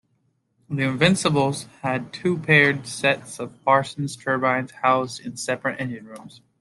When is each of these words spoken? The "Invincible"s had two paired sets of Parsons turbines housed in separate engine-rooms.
The 0.67 0.81
"Invincible"s 0.81 1.67
had 1.83 2.11
two 2.11 2.39
paired 2.39 2.87
sets 2.87 3.37
of 3.37 3.63
Parsons 3.63 4.15
turbines 4.15 4.71
housed 4.81 5.19
in 5.23 5.37
separate 5.37 5.79
engine-rooms. 5.79 6.41